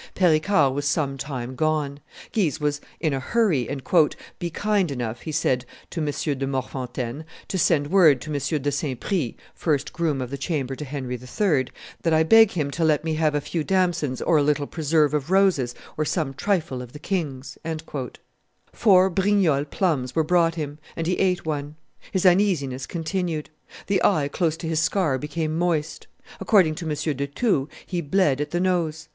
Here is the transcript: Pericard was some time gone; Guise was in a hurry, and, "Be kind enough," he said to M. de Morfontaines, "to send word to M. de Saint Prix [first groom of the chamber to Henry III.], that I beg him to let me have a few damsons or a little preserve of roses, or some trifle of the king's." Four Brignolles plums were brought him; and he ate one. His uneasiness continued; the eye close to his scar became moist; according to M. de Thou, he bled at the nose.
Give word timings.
Pericard 0.15 0.73
was 0.73 0.85
some 0.87 1.15
time 1.15 1.53
gone; 1.53 1.99
Guise 2.33 2.59
was 2.59 2.81
in 2.99 3.13
a 3.13 3.19
hurry, 3.19 3.69
and, 3.69 3.83
"Be 4.39 4.49
kind 4.49 4.89
enough," 4.89 5.21
he 5.21 5.31
said 5.31 5.63
to 5.91 5.99
M. 5.99 6.07
de 6.39 6.47
Morfontaines, 6.47 7.23
"to 7.47 7.57
send 7.59 7.91
word 7.91 8.19
to 8.21 8.33
M. 8.33 8.61
de 8.63 8.71
Saint 8.71 8.99
Prix 8.99 9.37
[first 9.53 9.93
groom 9.93 10.19
of 10.19 10.31
the 10.31 10.39
chamber 10.39 10.75
to 10.75 10.85
Henry 10.85 11.19
III.], 11.21 11.65
that 12.01 12.15
I 12.15 12.23
beg 12.23 12.49
him 12.53 12.71
to 12.71 12.83
let 12.83 13.03
me 13.03 13.13
have 13.13 13.35
a 13.35 13.41
few 13.41 13.63
damsons 13.63 14.23
or 14.23 14.39
a 14.39 14.41
little 14.41 14.65
preserve 14.65 15.13
of 15.13 15.29
roses, 15.29 15.75
or 15.95 16.03
some 16.03 16.33
trifle 16.33 16.81
of 16.81 16.93
the 16.93 16.97
king's." 16.97 17.59
Four 18.73 19.11
Brignolles 19.11 19.69
plums 19.69 20.15
were 20.15 20.23
brought 20.23 20.55
him; 20.55 20.79
and 20.95 21.05
he 21.05 21.19
ate 21.19 21.45
one. 21.45 21.75
His 22.11 22.25
uneasiness 22.25 22.87
continued; 22.87 23.51
the 23.85 24.03
eye 24.03 24.29
close 24.29 24.57
to 24.57 24.67
his 24.67 24.79
scar 24.79 25.19
became 25.19 25.55
moist; 25.59 26.07
according 26.39 26.73
to 26.77 26.89
M. 26.89 26.95
de 27.15 27.27
Thou, 27.27 27.67
he 27.85 28.01
bled 28.01 28.41
at 28.41 28.49
the 28.49 28.59
nose. 28.59 29.07